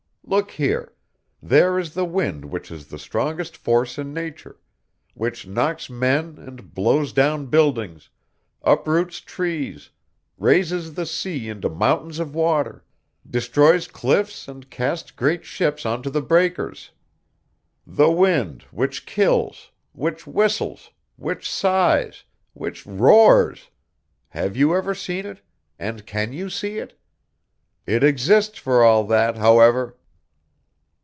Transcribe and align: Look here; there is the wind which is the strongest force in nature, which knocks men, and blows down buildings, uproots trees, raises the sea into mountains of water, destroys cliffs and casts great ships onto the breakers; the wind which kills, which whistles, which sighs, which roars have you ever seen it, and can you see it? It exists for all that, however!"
Look 0.23 0.51
here; 0.51 0.93
there 1.43 1.77
is 1.77 1.93
the 1.93 2.05
wind 2.05 2.45
which 2.45 2.71
is 2.71 2.87
the 2.87 2.99
strongest 2.99 3.57
force 3.57 3.97
in 3.97 4.13
nature, 4.13 4.57
which 5.13 5.45
knocks 5.45 5.89
men, 5.89 6.37
and 6.37 6.73
blows 6.73 7.11
down 7.11 7.47
buildings, 7.47 8.09
uproots 8.61 9.19
trees, 9.19 9.89
raises 10.37 10.93
the 10.93 11.05
sea 11.05 11.49
into 11.49 11.67
mountains 11.69 12.17
of 12.17 12.33
water, 12.33 12.85
destroys 13.29 13.89
cliffs 13.89 14.47
and 14.47 14.69
casts 14.69 15.11
great 15.11 15.43
ships 15.43 15.85
onto 15.85 16.09
the 16.09 16.21
breakers; 16.21 16.91
the 17.85 18.09
wind 18.11 18.63
which 18.71 19.05
kills, 19.05 19.71
which 19.91 20.25
whistles, 20.25 20.91
which 21.17 21.49
sighs, 21.51 22.23
which 22.53 22.85
roars 22.85 23.69
have 24.29 24.55
you 24.55 24.73
ever 24.75 24.95
seen 24.95 25.25
it, 25.25 25.41
and 25.77 26.05
can 26.05 26.31
you 26.31 26.49
see 26.49 26.77
it? 26.77 26.97
It 27.85 28.01
exists 28.01 28.57
for 28.57 28.81
all 28.81 29.03
that, 29.07 29.35
however!" 29.35 29.97